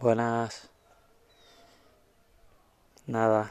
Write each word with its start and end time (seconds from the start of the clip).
Buenas. 0.00 0.70
Nada, 3.06 3.50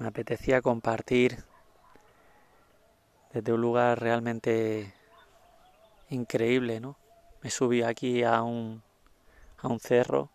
me 0.00 0.08
apetecía 0.08 0.60
compartir 0.60 1.44
desde 3.32 3.52
un 3.52 3.60
lugar 3.60 4.00
realmente 4.00 4.92
increíble, 6.10 6.80
¿no? 6.80 6.96
Me 7.40 7.50
subí 7.50 7.84
aquí 7.84 8.24
a 8.24 8.42
un, 8.42 8.82
a 9.58 9.68
un 9.68 9.78
cerro 9.78 10.28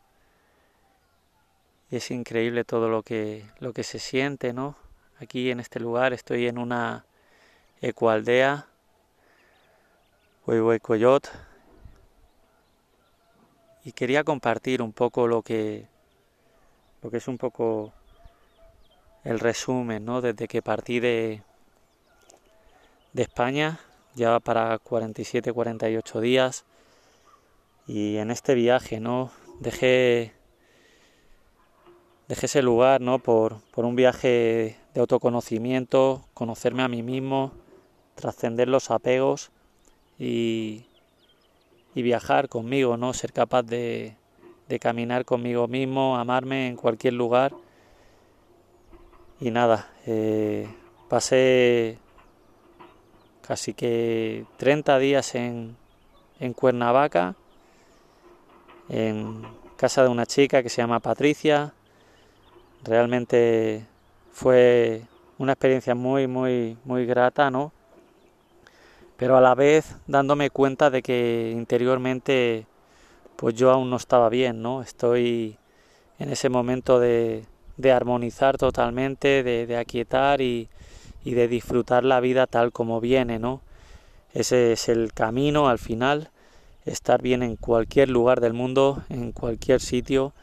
y 1.89 1.97
es 1.97 2.11
increíble 2.11 2.63
todo 2.63 2.87
lo 2.87 3.03
que, 3.03 3.43
lo 3.59 3.73
que 3.73 3.83
se 3.83 3.99
siente, 3.99 4.53
¿no? 4.53 4.77
Aquí 5.19 5.51
en 5.51 5.59
este 5.59 5.81
lugar 5.81 6.13
estoy 6.13 6.47
en 6.47 6.59
una 6.59 7.03
ecoaldea, 7.81 8.67
Huehuecoyot, 10.47 11.50
y 13.83 13.91
quería 13.93 14.23
compartir 14.23 14.81
un 14.81 14.93
poco 14.93 15.27
lo 15.27 15.41
que 15.41 15.87
lo 17.01 17.09
que 17.09 17.17
es 17.17 17.27
un 17.27 17.37
poco 17.37 17.93
el 19.23 19.39
resumen, 19.39 20.05
¿no? 20.05 20.21
Desde 20.21 20.47
que 20.47 20.61
partí 20.61 20.99
de 20.99 21.41
de 23.13 23.23
España, 23.23 23.79
ya 24.15 24.39
para 24.39 24.77
47, 24.79 25.51
48 25.51 26.21
días 26.21 26.65
y 27.87 28.17
en 28.17 28.31
este 28.31 28.55
viaje, 28.55 28.99
¿no? 28.99 29.31
Dejé 29.59 30.33
dejé 32.27 32.45
ese 32.45 32.61
lugar, 32.61 33.01
¿no? 33.01 33.19
Por, 33.19 33.61
por 33.71 33.85
un 33.85 33.95
viaje 33.95 34.77
de 34.93 35.01
autoconocimiento, 35.01 36.25
conocerme 36.33 36.83
a 36.83 36.87
mí 36.87 37.03
mismo, 37.03 37.51
trascender 38.15 38.69
los 38.69 38.89
apegos 38.91 39.51
y, 40.17 40.85
y 41.93 42.01
viajar 42.01 42.49
conmigo, 42.49 42.97
¿no? 42.97 43.13
Ser 43.13 43.33
capaz 43.33 43.63
de, 43.63 44.15
de 44.69 44.79
caminar 44.79 45.25
conmigo 45.25 45.67
mismo, 45.67 46.17
amarme 46.17 46.67
en 46.67 46.75
cualquier 46.75 47.13
lugar. 47.13 47.53
Y 49.39 49.51
nada, 49.51 49.89
eh, 50.05 50.67
pasé 51.09 51.97
casi 53.41 53.73
que 53.73 54.45
30 54.57 54.97
días 54.99 55.35
en, 55.35 55.75
en 56.39 56.53
Cuernavaca, 56.53 57.35
en 58.87 59.41
casa 59.75 60.03
de 60.03 60.09
una 60.09 60.25
chica 60.25 60.63
que 60.63 60.69
se 60.69 60.81
llama 60.81 60.99
Patricia. 60.99 61.73
Realmente 62.83 63.85
fue 64.31 65.01
una 65.37 65.53
experiencia 65.53 65.95
muy, 65.95 66.27
muy, 66.27 66.77
muy 66.85 67.05
grata, 67.05 67.51
¿no? 67.51 67.73
Pero 69.21 69.37
a 69.37 69.41
la 69.41 69.53
vez 69.53 69.97
dándome 70.07 70.49
cuenta 70.49 70.89
de 70.89 71.03
que 71.03 71.53
interiormente 71.55 72.65
pues 73.35 73.53
yo 73.53 73.69
aún 73.69 73.91
no 73.91 73.97
estaba 73.97 74.29
bien, 74.29 74.63
¿no? 74.63 74.81
Estoy 74.81 75.59
en 76.17 76.31
ese 76.31 76.49
momento 76.49 76.99
de, 76.99 77.45
de 77.77 77.91
armonizar 77.91 78.57
totalmente, 78.57 79.43
de, 79.43 79.67
de 79.67 79.77
aquietar 79.77 80.41
y, 80.41 80.69
y, 81.23 81.35
de 81.35 81.47
disfrutar 81.47 82.03
la 82.03 82.19
vida 82.19 82.47
tal 82.47 82.71
como 82.71 82.99
viene, 82.99 83.37
¿no? 83.37 83.61
Ese 84.33 84.71
es 84.71 84.89
el 84.89 85.13
camino 85.13 85.69
al 85.69 85.77
final, 85.77 86.31
estar 86.85 87.21
bien 87.21 87.43
en 87.43 87.57
cualquier 87.57 88.09
lugar 88.09 88.41
del 88.41 88.53
mundo, 88.53 89.03
en 89.09 89.33
cualquier 89.33 89.81
sitio 89.81 90.33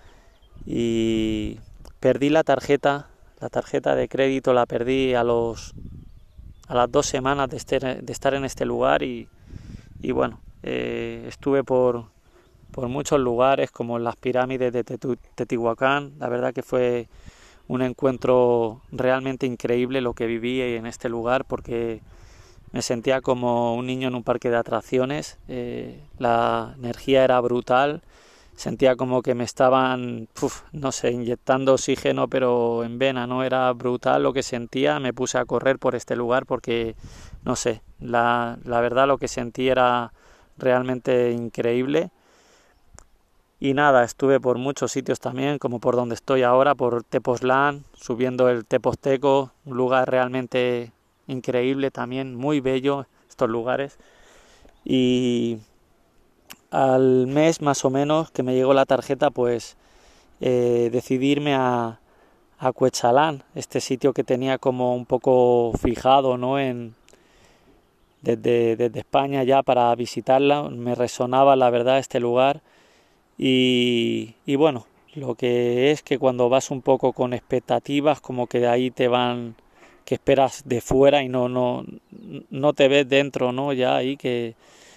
y 0.65 1.59
perdí 1.99 2.31
la 2.31 2.45
tarjeta, 2.45 3.09
la 3.41 3.49
tarjeta 3.49 3.97
de 3.97 4.09
crédito 4.09 4.53
la 4.53 4.67
perdí 4.67 5.15
a 5.15 5.25
los 5.25 5.75
a 6.69 6.75
las 6.75 6.93
dos 6.93 7.07
semanas 7.07 7.49
de, 7.51 7.57
estar 7.57 8.35
en 8.35 8.45
este 8.45 8.65
lugar 8.65 9.03
y, 9.03 9.27
bueno, 10.13 10.41
eh, 10.63 11.25
estuve 11.27 11.65
por, 11.65 12.07
muchos 12.77 13.19
lugares 13.19 13.73
como 13.73 13.99
las 13.99 14.15
pirámides 14.15 14.73
de 14.73 14.85
Teotihuacán, 14.85 16.13
la 16.21 16.29
verdad 16.29 16.55
que 16.55 16.63
fue 16.63 17.09
un 17.67 17.83
encuentro 17.83 18.83
realmente 18.93 19.47
increíble 19.47 20.01
lo 20.01 20.15
que 20.15 20.27
viví 20.27 20.61
en 20.61 20.87
este 20.87 21.09
lugar 21.09 21.45
porque 21.45 22.03
me 22.71 22.83
sentía 22.83 23.21
como 23.21 23.75
un 23.75 23.87
niño 23.87 24.09
en 24.09 24.15
un 24.15 24.23
parque 24.23 24.51
de 24.51 24.57
atracciones, 24.57 25.39
eh, 25.49 26.01
la 26.19 26.75
energía 26.79 27.25
era 27.25 27.41
brutal, 27.41 28.03
sentía 28.59 28.97
como 28.97 29.23
que 29.23 29.37
me 29.37 29.45
estaban, 29.45 30.29
no 30.73 30.91
sé, 30.91 31.13
inyectando 31.13 31.75
oxígeno, 31.75 32.27
pero 32.27 32.83
en 32.83 32.99
vena, 32.99 33.25
¿no? 33.29 33.45
Era 33.45 33.73
brutal 33.73 34.25
lo 34.25 34.33
que 34.33 34.43
sentía, 34.43 34.99
me 34.99 35.13
puse 35.13 35.39
a 35.39 35.45
correr 35.45 35.79
por 35.79 35.95
este 35.95 36.17
lugar 36.17 36.45
porque, 36.45 36.97
no 37.45 37.55
sé, 37.55 37.83
la, 38.01 38.59
la 38.65 38.81
verdad 38.81 39.07
lo 39.07 39.17
que 39.17 39.29
sentí 39.29 39.69
era 39.69 40.13
realmente 40.57 41.31
increíble. 41.31 42.11
Y 43.61 43.75
nada, 43.75 44.03
estuve 44.03 44.41
por 44.41 44.59
muchos 44.59 44.91
sitios 44.91 45.21
también, 45.21 45.59
como 45.59 45.79
por 45.79 45.95
donde 45.95 46.17
estoy 46.17 46.43
ahora, 46.43 46.75
por 46.75 47.05
Tepoztlán, 47.05 47.85
subiendo 47.95 48.49
el 48.49 48.65
Teposteco, 48.67 49.53
un 49.67 49.77
lugar 49.77 50.11
realmente 50.11 50.91
increíble 51.29 51.93
también, 51.93 52.35
muy 52.35 52.59
bello 52.61 53.07
estos 53.29 53.49
lugares. 53.49 53.99
Y 54.85 55.59
al 56.71 57.27
mes 57.27 57.63
más 57.63 57.85
o 57.85 57.91
menos 57.91 58.31
que 58.31 58.43
me 58.43 58.55
llegó 58.55 58.75
la 58.75 58.87
tarjeta, 58.87 59.31
pues 59.31 59.77
eh, 60.41 60.91
decidirme 60.93 61.55
a, 61.55 62.01
a 62.59 62.73
este 63.55 63.81
sitio 63.81 64.13
que 64.13 64.25
tenía 64.25 64.59
como 64.59 64.95
un 64.95 65.07
poco 65.07 65.73
fijado, 65.79 66.37
¿no? 66.37 66.59
En, 66.59 66.95
desde, 68.23 68.77
desde 68.77 68.99
España 68.99 69.45
ya 69.45 69.63
para 69.63 69.95
visitarla, 69.95 70.65
me 70.65 70.95
resonaba 70.95 71.57
la 71.57 71.71
verdad 71.71 71.99
este 71.99 72.21
lugar 72.21 72.63
y, 73.39 74.35
y 74.45 74.57
bueno, 74.57 74.87
lo 75.15 75.35
que 75.35 75.91
es 75.93 76.03
que 76.03 76.19
cuando 76.19 76.49
vas 76.49 76.71
un 76.71 76.83
poco 76.83 77.13
con 77.13 77.33
expectativas, 77.33 78.21
como 78.21 78.47
que 78.47 78.61
de 78.61 78.69
ahí 78.69 78.91
te 78.91 79.09
van, 79.09 79.55
que 80.05 80.17
esperas 80.17 80.63
de 80.67 80.81
fuera 80.81 81.23
y 81.23 81.29
no, 81.29 81.49
no, 81.49 81.85
no 82.51 82.73
te 82.73 82.89
ves 82.89 83.09
dentro, 83.09 83.53
¿no? 83.53 83.73
Ya 83.73 83.97
ahí 83.97 84.17
que 84.17 84.55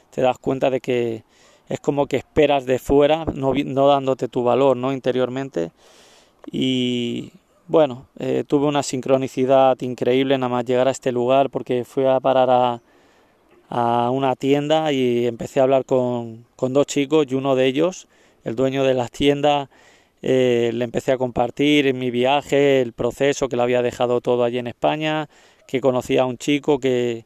te 0.09 0.21
das 0.21 0.37
cuenta 0.39 0.69
de 0.69 0.81
que 0.81 1.23
es 1.71 1.79
como 1.79 2.07
que 2.07 2.17
esperas 2.17 2.65
de 2.65 2.79
fuera, 2.79 3.23
no, 3.33 3.53
no 3.53 3.87
dándote 3.87 4.27
tu 4.27 4.43
valor 4.43 4.75
¿no? 4.75 4.91
interiormente. 4.91 5.71
Y 6.51 7.31
bueno, 7.67 8.07
eh, 8.19 8.43
tuve 8.45 8.67
una 8.67 8.83
sincronicidad 8.83 9.79
increíble 9.81 10.37
nada 10.37 10.49
más 10.49 10.65
llegar 10.65 10.89
a 10.89 10.91
este 10.91 11.13
lugar 11.13 11.49
porque 11.49 11.85
fui 11.85 12.05
a 12.05 12.19
parar 12.19 12.49
a, 12.49 12.81
una 14.11 14.35
tienda 14.35 14.91
y 14.91 15.25
empecé 15.27 15.61
a 15.61 15.63
hablar 15.63 15.85
con, 15.85 16.45
con, 16.57 16.73
dos 16.73 16.87
chicos 16.87 17.25
y 17.29 17.35
uno 17.35 17.55
de 17.55 17.67
ellos, 17.67 18.09
el 18.43 18.57
dueño 18.57 18.83
de 18.83 18.93
la 18.93 19.07
tienda, 19.07 19.69
eh, 20.21 20.71
le 20.73 20.83
empecé 20.83 21.13
a 21.13 21.17
compartir 21.17 21.87
en 21.87 21.97
mi 21.97 22.11
viaje, 22.11 22.81
el 22.81 22.91
proceso, 22.91 23.47
que 23.47 23.55
lo 23.55 23.63
había 23.63 23.81
dejado 23.81 24.19
todo 24.19 24.43
allí 24.43 24.57
en 24.57 24.67
España, 24.67 25.29
que 25.67 25.79
conocía 25.79 26.23
a 26.23 26.25
un 26.25 26.37
chico 26.37 26.79
que, 26.79 27.23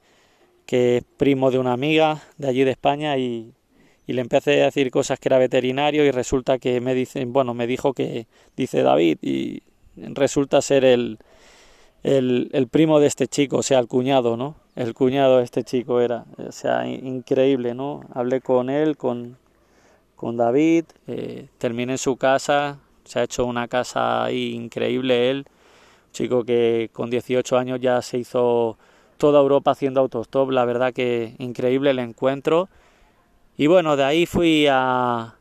que 0.68 0.98
es 0.98 1.04
primo 1.18 1.50
de 1.50 1.58
una 1.58 1.74
amiga 1.74 2.22
de 2.38 2.48
allí 2.48 2.64
de 2.64 2.72
España 2.72 3.18
y, 3.18 3.56
y 4.08 4.14
le 4.14 4.22
empecé 4.22 4.62
a 4.62 4.66
decir 4.66 4.92
cosas 4.92 5.20
que 5.20 5.30
era 5.30 5.38
veterinario 5.38 6.06
y 6.06 6.12
resulta 6.12 6.60
que 6.60 6.80
me 6.82 6.94
dicen, 6.94 7.34
bueno, 7.34 7.54
me 7.54 7.68
dijo 7.68 7.94
que 7.94 8.28
dice 8.56 8.84
David 8.84 9.18
y 9.22 9.64
resulta 9.96 10.62
ser 10.62 10.86
el, 10.86 11.18
el, 12.04 12.50
el, 12.54 12.68
primo 12.68 13.00
de 13.00 13.08
este 13.08 13.28
chico, 13.28 13.58
o 13.58 13.64
sea, 13.64 13.80
el 13.80 13.88
cuñado, 13.88 14.38
¿no? 14.38 14.56
El 14.76 14.94
cuñado 14.94 15.40
de 15.40 15.44
este 15.44 15.64
chico 15.64 16.02
era, 16.02 16.26
o 16.38 16.52
sea, 16.52 16.88
increíble, 16.88 17.74
¿no? 17.74 18.02
Hablé 18.14 18.42
con 18.42 18.70
él, 18.70 18.98
con, 18.98 19.38
con 20.16 20.38
David, 20.38 20.86
eh, 21.08 21.48
terminé 21.58 21.94
en 21.94 21.98
su 21.98 22.18
casa, 22.18 22.80
se 23.06 23.20
ha 23.20 23.24
hecho 23.24 23.46
una 23.46 23.68
casa 23.68 24.24
ahí 24.26 24.54
increíble 24.54 25.32
él, 25.32 25.46
chico 26.12 26.44
que 26.44 26.90
con 26.94 27.10
18 27.10 27.58
años 27.58 27.80
ya 27.82 28.02
se 28.02 28.20
hizo 28.20 28.78
toda 29.18 29.40
Europa 29.40 29.72
haciendo 29.72 30.02
autostop, 30.02 30.52
la 30.52 30.66
verdad 30.66 30.94
que 30.94 31.36
increíble 31.40 31.92
el 31.92 32.00
encuentro 32.00 32.70
y 33.58 33.68
bueno, 33.68 33.96
de 33.96 34.04
ahí 34.04 34.26
fui 34.26 34.68
a, 34.70 35.36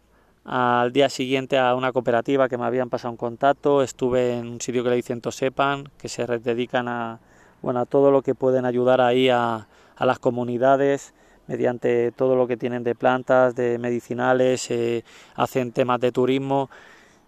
al 0.44 0.92
día 0.92 1.08
siguiente 1.08 1.58
a 1.58 1.74
una 1.74 1.92
cooperativa 1.92 2.48
que 2.48 2.58
me 2.58 2.64
habían 2.64 2.90
pasado 2.90 3.10
un 3.12 3.16
contacto, 3.16 3.82
estuve 3.82 4.38
en 4.38 4.46
un 4.46 4.60
sitio 4.60 4.84
que 4.84 4.90
le 4.90 4.96
dicen 4.96 5.20
Tosepan, 5.20 5.88
que 5.98 6.08
se 6.08 6.26
dedican 6.26 6.86
a, 6.86 7.18
bueno, 7.62 7.80
a 7.80 7.86
todo 7.86 8.10
lo 8.10 8.22
que 8.22 8.34
pueden 8.34 8.66
ayudar 8.66 9.00
ahí 9.00 9.28
a, 9.30 9.66
las 9.98 10.18
comunidades 10.18 11.14
mediante 11.46 12.10
todo 12.12 12.36
lo 12.36 12.46
que 12.46 12.56
tienen 12.56 12.84
de 12.84 12.94
plantas, 12.94 13.54
de 13.54 13.78
medicinales, 13.78 14.70
eh, 14.70 15.04
hacen 15.34 15.72
temas 15.72 16.00
de 16.00 16.10
turismo 16.10 16.68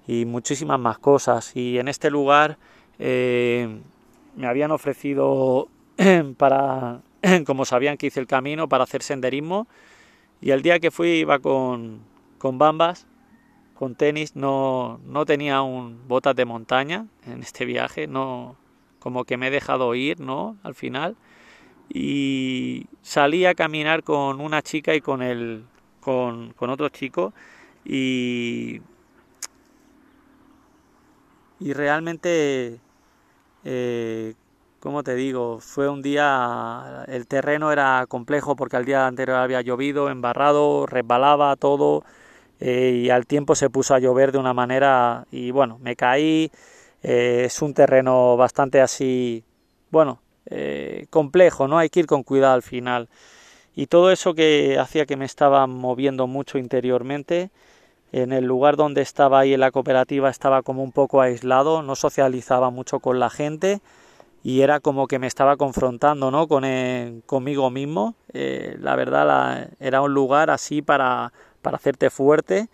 y 0.07 0.25
muchísimas 0.25 0.79
más 0.79 0.99
cosas. 0.99 1.55
Y 1.55 1.79
en 1.79 1.89
este 1.89 2.11
lugar 2.11 2.59
eh, 2.99 3.79
me 4.37 4.47
habían 4.47 4.73
ofrecido 4.73 5.69
para, 6.37 7.01
como 7.47 7.65
sabían 7.65 7.97
que 7.97 8.09
hice 8.09 8.21
el 8.21 8.27
camino, 8.27 8.69
para 8.69 8.85
hacer 8.85 9.03
senderismo, 9.03 9.67
y 10.41 10.51
el 10.51 10.63
día 10.63 10.81
que 10.81 10.91
fui 10.91 11.09
iba 11.09 11.39
con, 11.39 12.01
con 12.39 12.59
bambas, 12.59 13.07
con 13.75 13.95
tenis, 13.95 14.37
no, 14.37 15.01
no 15.05 15.25
tenía 15.25 15.63
un 15.63 16.07
botas 16.09 16.35
de 16.37 16.45
montaña 16.45 17.07
en 17.27 17.43
este 17.43 17.65
viaje, 17.65 18.07
no 18.07 18.57
como 18.99 19.25
que 19.25 19.37
me 19.37 19.49
he 19.49 19.51
dejado 19.51 19.95
ir, 19.95 20.21
¿no? 20.21 20.57
Al 20.63 20.75
final. 20.75 21.17
Y 21.89 22.87
salí 23.03 23.47
a 23.47 23.55
caminar 23.55 24.03
con 24.03 24.41
una 24.41 24.63
chica 24.63 24.95
y 24.95 25.01
con 25.01 25.23
el 25.23 25.65
con, 26.01 26.53
con 26.55 26.71
otro 26.71 26.89
chico 26.89 27.33
y 27.85 28.81
y 31.59 31.73
realmente, 31.73 32.81
eh, 33.65 34.35
como 34.81 35.03
te 35.03 35.15
digo, 35.15 35.59
fue 35.61 35.89
un 35.89 36.03
día, 36.03 37.05
el 37.09 37.27
terreno 37.27 37.73
era 37.73 38.05
complejo 38.09 38.57
porque 38.57 38.77
al 38.77 38.85
día 38.85 39.07
anterior 39.07 39.39
había 39.39 39.61
llovido, 39.63 40.11
embarrado, 40.11 40.87
resbalaba 40.87 41.57
todo 41.57 42.05
eh, 42.61 43.03
y 43.05 43.11
al 43.11 43.27
tiempo 43.27 43.55
se 43.55 43.71
puso 43.71 43.95
a 43.95 43.99
llover 43.99 44.33
de 44.33 44.39
una 44.39 44.55
manera 44.55 45.27
y 45.31 45.51
bueno, 45.51 45.79
me 45.81 45.97
caí, 45.97 46.51
eh, 47.03 47.45
es 47.47 47.63
un 47.63 47.75
terreno 47.75 48.37
bastante 48.37 48.81
así, 48.81 49.45
bueno, 49.91 50.21
eh, 50.47 51.07
complejo, 51.11 51.69
¿no? 51.69 51.79
Hay 51.79 51.89
que 51.91 52.01
ir 52.01 52.07
con 52.07 52.23
cuidado 52.23 52.55
al 52.55 52.63
final. 52.63 53.09
Y 53.75 53.87
todo 53.87 54.11
eso 54.11 54.35
que 54.35 54.79
hacía 54.79 55.07
que 55.07 55.17
me 55.17 55.27
estaba 55.27 55.67
moviendo 55.67 56.27
mucho 56.27 56.59
interiormente, 56.59 57.51
en 58.13 58.33
el 58.33 58.45
lugar 58.45 58.77
donde 58.77 59.03
estaba 59.03 59.41
ahí 59.41 59.55
en 59.55 59.61
la 59.61 59.71
cooperativa 59.71 60.31
estaba 60.31 60.63
como 60.63 60.83
un 60.83 60.93
poco 60.93 61.21
aislado, 61.21 61.83
no 61.83 61.97
socializaba 61.97 62.71
mucho 62.71 63.01
con 63.01 63.21
la 63.21 63.31
gente 63.31 63.81
y 64.47 64.61
era 64.61 64.79
como 64.79 65.09
que 65.09 65.19
me 65.19 65.27
estaba 65.27 65.57
confrontando 65.57 66.31
¿no? 66.31 66.47
con, 66.47 66.63
conmigo 67.27 67.69
mismo. 67.69 68.15
Eh, 68.33 68.77
la 68.79 68.95
verdad 68.95 69.71
era 69.81 70.03
un 70.03 70.15
lugar 70.15 70.51
así 70.51 70.83
para, 70.83 71.33
para 71.63 71.79
hacerte 71.79 72.11
fuerte, 72.11 72.69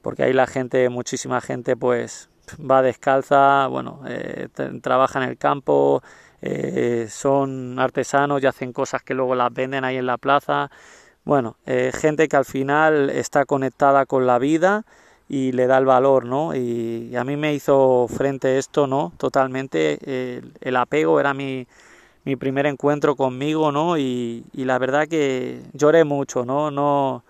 porque 0.00 0.22
ahí 0.22 0.32
la 0.32 0.46
gente, 0.46 0.88
muchísima 0.88 1.42
gente 1.42 1.76
pues 1.76 2.30
va 2.58 2.80
descalza, 2.80 3.66
bueno, 3.66 4.00
eh, 4.08 4.48
trabaja 4.80 5.22
en 5.22 5.28
el 5.28 5.36
campo, 5.36 6.02
eh, 6.40 7.06
son 7.10 7.78
artesanos 7.78 8.42
y 8.42 8.46
hacen 8.46 8.72
cosas 8.72 9.02
que 9.02 9.12
luego 9.12 9.34
las 9.34 9.52
venden 9.52 9.84
ahí 9.84 9.98
en 9.98 10.06
la 10.06 10.16
plaza. 10.16 10.70
Bueno, 11.24 11.58
eh, 11.66 11.92
gente 11.92 12.28
que 12.28 12.36
al 12.38 12.46
final 12.46 13.10
está 13.10 13.44
conectada 13.44 14.06
con 14.06 14.26
la 14.26 14.38
vida 14.38 14.86
y 15.30 15.52
le 15.52 15.68
da 15.68 15.78
el 15.78 15.84
valor, 15.84 16.24
¿no? 16.26 16.56
Y, 16.56 17.14
a 17.16 17.22
mí 17.22 17.36
me 17.36 17.54
hizo 17.54 18.08
frente 18.08 18.58
esto, 18.58 18.88
¿no? 18.88 19.12
Totalmente. 19.16 20.42
el 20.60 20.76
apego 20.76 21.20
era 21.20 21.34
mi, 21.34 21.68
mi, 22.24 22.34
primer 22.36 22.66
encuentro 22.66 23.14
conmigo, 23.16 23.70
¿no? 23.72 23.96
Y, 23.96 24.44
la 24.54 24.78
verdad 24.78 25.06
que 25.08 25.62
lloré 25.72 26.04
mucho, 26.04 26.44
¿no? 26.44 26.72
No, 26.72 27.24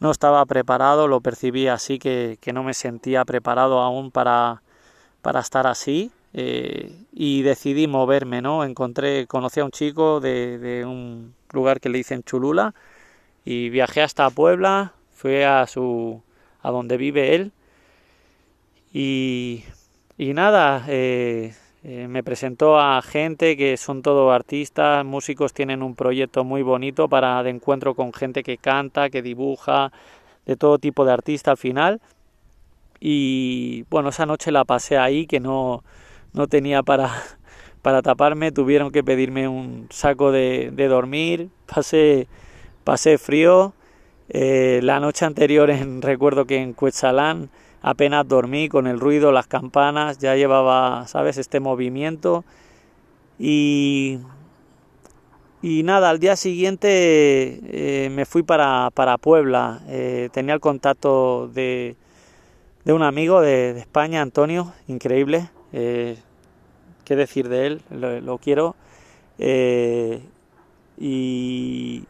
no 0.00 0.10
estaba 0.10 0.44
preparado, 0.46 1.08
lo 1.08 1.22
percibí 1.22 1.66
así 1.68 1.98
que, 1.98 2.38
que 2.42 2.52
no 2.52 2.62
me 2.62 2.74
sentía 2.74 3.24
preparado 3.24 3.80
aún 3.80 4.10
para, 4.10 4.62
para 5.22 5.40
estar 5.40 5.66
así 5.66 6.12
eh, 6.34 6.92
y 7.12 7.42
decidí 7.42 7.86
moverme, 7.86 8.42
¿no? 8.42 8.64
Encontré, 8.64 9.26
conocí 9.26 9.60
a 9.60 9.64
un 9.64 9.70
chico 9.70 10.20
de, 10.20 10.58
de, 10.58 10.84
un 10.84 11.34
lugar 11.52 11.80
que 11.80 11.88
le 11.88 11.98
dicen 11.98 12.22
Chulula 12.22 12.74
y 13.44 13.70
viajé 13.70 14.02
hasta 14.02 14.30
Puebla, 14.30 14.92
fui 15.12 15.42
a 15.42 15.66
su 15.66 16.22
a 16.62 16.70
donde 16.70 16.96
vive 16.96 17.34
él 17.34 17.52
y, 18.92 19.62
nada, 20.18 20.84
eh, 20.88 21.54
eh, 21.84 22.08
me 22.08 22.22
presentó 22.24 22.78
a 22.78 23.00
gente 23.02 23.56
que 23.56 23.76
son 23.76 24.02
todos 24.02 24.32
artistas, 24.32 25.04
músicos, 25.04 25.52
tienen 25.52 25.82
un 25.82 25.94
proyecto 25.94 26.44
muy 26.44 26.62
bonito 26.62 27.08
para 27.08 27.42
de 27.42 27.50
encuentro 27.50 27.94
con 27.94 28.12
gente 28.12 28.42
que 28.42 28.58
canta, 28.58 29.10
que 29.10 29.22
dibuja, 29.22 29.92
de 30.46 30.56
todo 30.56 30.78
tipo 30.78 31.04
de 31.04 31.12
artista 31.12 31.52
al 31.52 31.56
final. 31.56 32.00
Y 33.00 33.84
bueno, 33.90 34.10
esa 34.10 34.26
noche 34.26 34.50
la 34.52 34.64
pasé 34.64 34.98
ahí, 34.98 35.26
que 35.26 35.40
no, 35.40 35.84
no 36.32 36.48
tenía 36.48 36.82
para, 36.82 37.10
para 37.82 38.02
taparme, 38.02 38.52
tuvieron 38.52 38.90
que 38.90 39.04
pedirme 39.04 39.48
un 39.48 39.86
saco 39.90 40.32
de, 40.32 40.70
de 40.72 40.88
dormir, 40.88 41.48
pasé, 41.66 42.28
pasé 42.84 43.18
frío. 43.18 43.74
Eh, 44.30 44.80
la 44.82 45.00
noche 45.00 45.24
anterior 45.24 45.70
en, 45.70 46.02
recuerdo 46.02 46.46
que 46.46 46.56
en 46.56 46.72
Cuetzalán 46.72 47.50
apenas 47.82 48.26
dormí 48.26 48.68
con 48.68 48.86
el 48.86 49.00
ruido, 49.00 49.32
las 49.32 49.46
campanas, 49.46 50.18
ya 50.18 50.36
llevaba, 50.36 51.06
¿sabes?, 51.06 51.36
este 51.36 51.60
movimiento. 51.60 52.44
Y, 53.38 54.18
y 55.62 55.82
nada, 55.82 56.10
al 56.10 56.20
día 56.20 56.36
siguiente 56.36 57.60
eh, 57.64 58.10
me 58.10 58.24
fui 58.24 58.42
para, 58.42 58.90
para 58.94 59.18
Puebla. 59.18 59.80
Eh, 59.88 60.28
tenía 60.32 60.54
el 60.54 60.60
contacto 60.60 61.48
de, 61.48 61.96
de 62.84 62.92
un 62.92 63.02
amigo 63.02 63.40
de, 63.40 63.78
España, 63.78 64.22
Antonio, 64.22 64.72
increíble. 64.88 65.50
¿Qué 67.10 67.16
decir 67.16 67.48
de 67.48 67.66
él? 67.66 67.82
Lo, 67.90 68.38
quiero. 68.38 68.76
Eh, 69.40 70.22
y, 70.96 72.04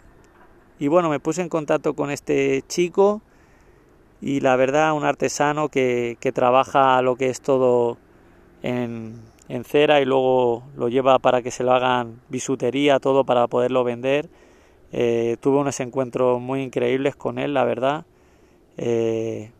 y, 0.81 0.89
bueno, 0.89 1.09
me 1.11 1.21
puse 1.21 1.43
en 1.43 1.49
contacto 1.49 1.95
con 1.95 2.11
este 2.11 2.65
chico 2.67 3.23
y 4.21 4.41
la 4.41 4.57
verdad 4.57 4.95
un 4.95 5.05
artesano 5.05 5.69
que, 5.69 6.17
que 6.21 6.33
trabaja 6.33 7.01
lo 7.03 7.17
que 7.17 7.29
es 7.29 7.41
todo 7.41 7.99
en, 8.63 9.21
en, 9.49 9.65
cera 9.65 10.01
y 10.01 10.05
luego 10.05 10.63
lo 10.77 10.89
lleva 10.89 11.19
para 11.19 11.43
que 11.43 11.51
se 11.51 11.65
lo 11.65 11.73
hagan 11.73 12.21
bisutería, 12.29 12.99
todo 12.99 13.25
para 13.25 13.47
poderlo 13.47 13.85
vender. 13.85 14.29
Eh, 14.93 15.37
tuve 15.41 15.59
unos 15.59 15.79
encuentros 15.81 16.41
muy 16.41 16.63
increíbles 16.63 17.15
con 17.15 17.39
él, 17.39 17.55
la 17.55 17.65
verdad. 17.65 18.05
Eh, 18.77 19.51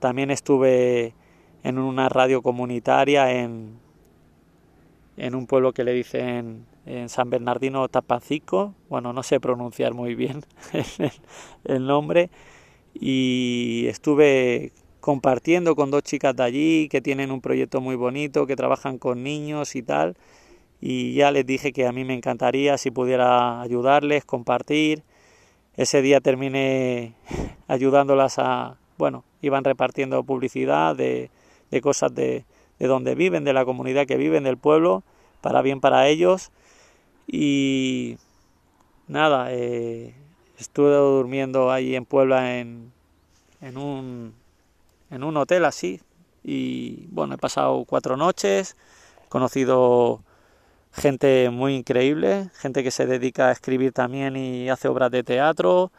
también 0.00 0.30
estuve 0.30 1.14
en 1.62 1.78
una 1.78 2.08
radio 2.08 2.42
comunitaria 2.42 3.32
en, 3.32 3.78
en 5.16 5.34
un 5.34 5.46
pueblo 5.46 5.72
que 5.72 5.84
le 5.84 5.92
dicen 5.92 6.64
en 6.86 7.08
San 7.08 7.30
Bernardino 7.30 7.88
Tapancico, 7.88 8.74
bueno, 8.88 9.12
no 9.12 9.22
sé 9.22 9.40
pronunciar 9.40 9.92
muy 9.92 10.14
bien 10.14 10.44
el, 11.64 11.86
nombre, 11.86 12.30
y 12.94 13.86
estuve 13.88 14.72
compartiendo 15.00 15.74
con 15.74 15.90
dos 15.90 16.04
chicas 16.04 16.34
de 16.36 16.44
allí 16.44 16.88
que 16.88 17.00
tienen 17.00 17.32
un 17.32 17.40
proyecto 17.40 17.80
muy 17.80 17.96
bonito, 17.96 18.46
que 18.46 18.56
trabajan 18.56 18.98
con 18.98 19.24
niños 19.24 19.74
y 19.74 19.82
tal, 19.82 20.16
y 20.80 21.14
ya 21.14 21.32
les 21.32 21.44
dije 21.44 21.72
que 21.72 21.86
a 21.86 21.92
mí 21.92 22.04
me 22.04 22.14
encantaría 22.14 22.78
si 22.78 22.90
pudiera 22.90 23.60
ayudarles, 23.60 24.24
compartir. 24.24 25.02
Ese 25.76 26.02
día 26.02 26.20
terminé 26.20 27.14
ayudándolas 27.68 28.38
a, 28.38 28.76
bueno, 28.96 29.24
iban 29.42 29.64
repartiendo 29.64 30.22
publicidad 30.22 30.94
de, 30.94 31.30
de 31.70 31.80
cosas 31.80 32.14
de, 32.14 32.44
de 32.78 32.86
donde 32.86 33.14
viven, 33.14 33.44
de 33.44 33.52
la 33.52 33.64
comunidad 33.64 34.06
que 34.06 34.16
viven, 34.16 34.44
del 34.44 34.56
pueblo, 34.56 35.02
para 35.40 35.62
bien 35.62 35.80
para 35.80 36.08
ellos. 36.08 36.52
Y 37.26 38.18
nada, 39.08 39.52
eh, 39.52 40.14
estuve 40.58 40.94
durmiendo 40.94 41.70
ahí 41.70 41.96
en 41.96 42.04
Puebla 42.04 42.58
en, 42.58 42.92
en, 43.60 43.76
un, 43.76 44.34
en 45.10 45.24
un 45.24 45.36
hotel 45.36 45.64
así. 45.64 46.00
Y 46.44 47.06
bueno, 47.10 47.34
he 47.34 47.38
pasado 47.38 47.84
cuatro 47.84 48.16
noches, 48.16 48.76
he 49.24 49.28
conocido 49.28 50.22
gente 50.92 51.50
muy 51.50 51.74
increíble, 51.74 52.50
gente 52.54 52.82
que 52.84 52.90
se 52.90 53.06
dedica 53.06 53.48
a 53.48 53.52
escribir 53.52 53.92
también 53.92 54.36
y 54.36 54.68
hace 54.70 54.88
obras 54.88 55.10
de 55.10 55.24
teatro. 55.24 55.90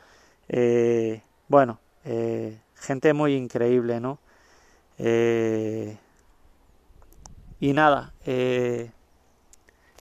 Eh, 0.49 1.21
bueno, 1.49 1.79
eh, 2.05 2.59
gente 2.75 3.13
muy 3.13 3.35
increíble, 3.35 3.99
¿no? 3.99 4.19
Y 7.59 7.73
nada, 7.73 8.13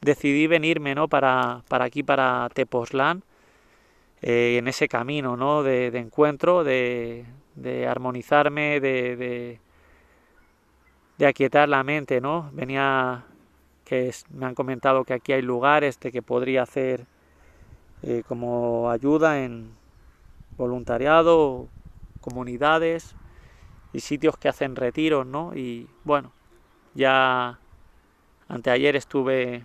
decidí 0.07 0.47
venirme, 0.47 0.95
¿no? 0.95 1.09
Para, 1.09 1.63
para 1.69 1.85
aquí, 1.85 2.03
para 2.03 2.49
Tepoztlán, 2.55 3.23
eh, 4.23 4.57
en 4.59 4.69
ese 4.69 4.89
camino, 4.89 5.37
¿no? 5.37 5.63
De, 5.63 5.89
encuentro, 5.89 6.65
de, 6.65 7.27
de 7.55 7.87
armonizarme, 7.87 8.81
de, 8.81 9.17
de, 9.17 9.61
de, 11.19 11.27
aquietar 11.27 11.69
la 11.69 11.85
mente, 11.85 12.21
¿no? 12.23 12.51
Venía, 12.55 13.25
que 13.85 14.13
me 14.31 14.47
han 14.47 14.55
comentado 14.55 15.05
que 15.05 15.15
aquí 15.15 15.33
hay 15.33 15.43
lugares 15.43 16.01
de 16.01 16.11
que 16.13 16.23
podría 16.23 16.63
hacer 16.63 17.05
como 18.29 18.91
ayuda 18.91 19.43
en 19.43 19.73
voluntariado, 20.57 21.67
comunidades, 22.21 23.17
y 23.93 24.01
sitios 24.01 24.37
que 24.37 24.49
hacen 24.49 24.77
retiros, 24.77 25.27
¿no? 25.27 25.55
Y 25.55 25.89
bueno, 26.05 26.33
ya 26.95 27.59
anteayer 28.49 28.95
estuve, 28.95 29.65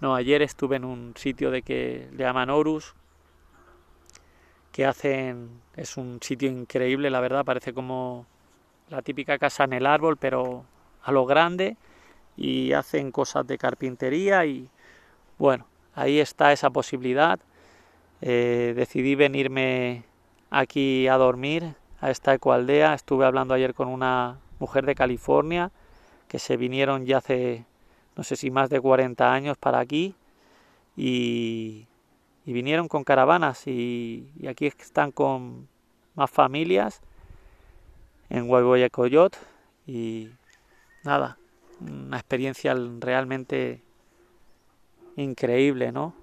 no, 0.00 0.14
ayer 0.14 0.42
estuve 0.42 0.76
en 0.76 0.84
un 0.84 1.14
sitio 1.16 1.50
de 1.50 1.62
que 1.62 2.08
le 2.12 2.24
llaman 2.24 2.50
Horus, 2.50 2.94
que 4.72 4.84
hacen, 4.84 5.62
es 5.74 5.96
un 5.96 6.18
sitio 6.20 6.50
increíble, 6.50 7.10
la 7.10 7.20
verdad, 7.20 7.44
parece 7.44 7.72
como 7.72 8.26
la 8.90 9.02
típica 9.02 9.38
casa 9.38 9.64
en 9.64 9.72
el 9.72 9.86
árbol, 9.86 10.16
pero 10.16 10.64
a 11.02 11.12
lo 11.12 11.24
grande, 11.24 11.76
y 12.36 12.72
hacen 12.72 13.10
cosas 13.10 13.46
de 13.46 13.58
carpintería 13.58 14.44
y 14.44 14.68
bueno, 15.38 15.66
ahí 15.94 16.20
está 16.20 16.52
esa 16.52 16.70
posibilidad. 16.70 17.38
Eh, 18.20 18.74
decidí 18.76 19.14
venirme 19.14 20.04
aquí 20.50 21.08
a 21.08 21.16
dormir 21.16 21.74
a 22.00 22.10
esta 22.10 22.34
ecoaldea. 22.34 22.94
Estuve 22.94 23.24
hablando 23.24 23.54
ayer 23.54 23.74
con 23.74 23.88
una 23.88 24.38
mujer 24.58 24.86
de 24.86 24.94
California 24.94 25.70
que 26.28 26.38
se 26.38 26.56
vinieron 26.56 27.06
ya 27.06 27.18
hace 27.18 27.64
no 28.16 28.24
sé 28.24 28.36
si 28.36 28.50
más 28.50 28.70
de 28.70 28.80
40 28.80 29.32
años 29.32 29.56
para 29.58 29.78
aquí 29.78 30.14
y, 30.96 31.86
vinieron 32.44 32.88
con 32.88 33.04
caravanas 33.04 33.66
y, 33.66 34.32
aquí 34.48 34.66
están 34.66 35.12
con 35.12 35.68
más 36.14 36.30
familias 36.30 37.00
en 38.30 38.48
Huehuecoyot 38.48 39.36
y 39.86 40.30
nada, 41.04 41.38
una 41.80 42.16
experiencia 42.16 42.74
realmente 42.98 43.82
increíble, 45.16 45.92
¿no? 45.92 46.14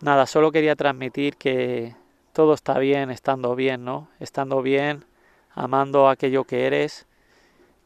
Nada, 0.00 0.26
solo 0.26 0.50
quería 0.50 0.76
transmitir 0.76 1.36
que 1.36 1.94
todo 2.32 2.54
está 2.54 2.78
bien 2.78 3.10
estando 3.10 3.54
bien, 3.54 3.84
¿no? 3.84 4.08
Estando 4.18 4.60
bien, 4.60 5.04
amando 5.54 6.08
aquello 6.08 6.44
que 6.44 6.66
eres, 6.66 7.06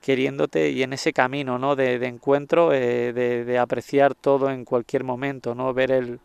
queriéndote 0.09 0.71
y 0.71 0.83
en 0.83 0.95
ese 0.95 1.12
camino, 1.12 1.59
¿no? 1.59 1.77
De, 1.77 1.97
encuentro, 2.07 2.73
eh, 2.73 3.12
de, 3.12 3.59
apreciar 3.59 4.15
todo 4.15 4.49
en 4.49 4.65
cualquier 4.65 5.05
momento, 5.05 5.55
¿no? 5.55 5.75
Ver 5.75 5.91
el, 5.91 6.19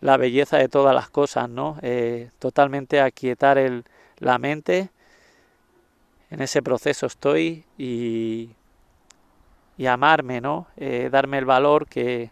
la 0.00 0.16
belleza 0.16 0.56
de 0.56 0.70
todas 0.70 0.94
las 0.94 1.10
cosas, 1.10 1.46
¿no? 1.50 1.76
Eh, 1.82 2.30
totalmente 2.38 2.98
aquietar 3.02 3.58
el, 3.58 3.84
la 4.20 4.38
mente. 4.38 4.88
En 6.30 6.40
ese 6.40 6.62
proceso 6.62 7.04
estoy 7.04 7.66
y, 7.76 8.54
y 9.76 9.84
amarme, 9.84 10.40
¿no? 10.40 10.68
Eh, 10.78 11.10
darme 11.12 11.36
el 11.36 11.44
valor 11.44 11.86
que, 11.88 12.30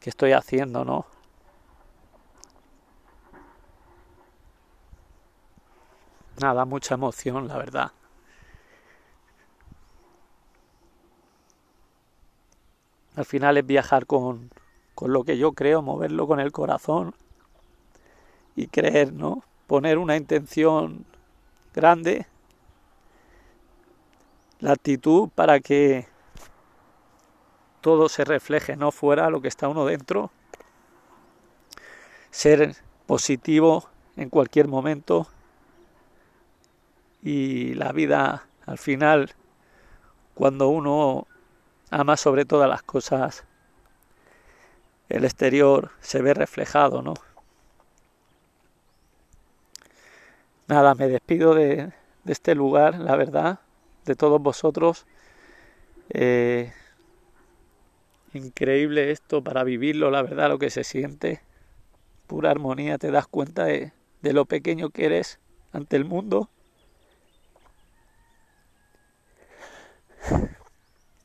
que 0.00 0.08
estoy 0.08 0.32
haciendo, 0.32 0.86
¿no? 0.86 1.04
Nada, 6.40 6.64
mucha 6.64 6.94
emoción, 6.94 7.46
la 7.46 7.58
verdad. 7.58 7.92
Al 13.20 13.26
final 13.26 13.58
es 13.58 13.66
viajar 13.66 14.06
con, 14.06 14.50
con 14.94 15.12
lo 15.12 15.24
que 15.24 15.36
yo 15.36 15.52
creo, 15.52 15.82
moverlo 15.82 16.26
con 16.26 16.40
el 16.40 16.52
corazón 16.52 17.14
y 18.56 18.68
creer, 18.68 19.12
¿no? 19.12 19.44
Poner 19.66 19.98
una 19.98 20.16
intención 20.16 21.04
grande, 21.74 22.26
la 24.58 24.72
actitud 24.72 25.28
para 25.34 25.60
que 25.60 26.08
todo 27.82 28.08
se 28.08 28.24
refleje, 28.24 28.74
no 28.74 28.90
fuera 28.90 29.28
lo 29.28 29.42
que 29.42 29.48
está 29.48 29.68
uno 29.68 29.84
dentro. 29.84 30.30
Ser 32.30 32.74
positivo 33.06 33.86
en 34.16 34.30
cualquier 34.30 34.66
momento 34.66 35.26
y 37.22 37.74
la 37.74 37.92
vida 37.92 38.46
al 38.64 38.78
final 38.78 39.34
cuando 40.34 40.70
uno 40.70 41.26
ama 41.90 42.16
sobre 42.16 42.44
todas 42.44 42.68
las 42.68 42.82
cosas 42.82 43.44
el 45.08 45.24
exterior 45.24 45.90
se 46.00 46.22
ve 46.22 46.34
reflejado, 46.34 47.02
¿no? 47.02 47.14
Nada, 50.68 50.94
me 50.94 51.08
despido 51.08 51.54
de, 51.54 51.92
este 52.26 52.54
lugar, 52.54 53.00
la 53.00 53.16
verdad, 53.16 53.58
de 54.04 54.14
todos 54.14 54.40
vosotros. 54.40 55.04
Eh, 56.10 56.72
increíble 58.34 59.10
esto 59.10 59.42
para 59.42 59.64
vivirlo, 59.64 60.12
la 60.12 60.22
verdad, 60.22 60.48
lo 60.48 60.60
que 60.60 60.70
se 60.70 60.84
siente. 60.84 61.42
Pura 62.28 62.52
armonía, 62.52 62.96
te 62.98 63.10
das 63.10 63.26
cuenta 63.26 63.64
de 63.64 63.92
lo 64.22 64.44
pequeño 64.44 64.90
que 64.90 65.06
eres 65.06 65.40
ante 65.72 65.96
el 65.96 66.04
mundo 66.04 66.48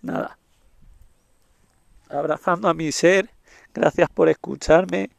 nada. 0.02 0.38
Abrazando 2.10 2.68
a 2.68 2.74
mi 2.74 2.92
ser, 2.92 3.30
gracias 3.74 4.10
por 4.10 4.30
escucharme. 4.30 5.10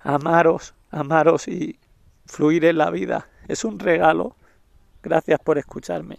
Amaros, 0.00 0.74
amaros 0.90 1.48
y 1.48 1.78
fluir 2.26 2.64
en 2.64 2.78
la 2.78 2.90
vida. 2.90 3.28
Es 3.48 3.64
un 3.64 3.78
regalo. 3.78 4.36
Gracias 5.02 5.40
por 5.40 5.58
escucharme. 5.58 6.18